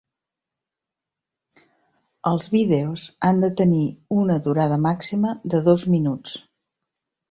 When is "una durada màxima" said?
4.19-5.39